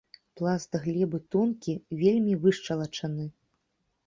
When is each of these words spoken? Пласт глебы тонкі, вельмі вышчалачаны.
Пласт 0.39 0.71
глебы 0.85 1.19
тонкі, 1.35 1.75
вельмі 2.01 2.33
вышчалачаны. 2.47 3.29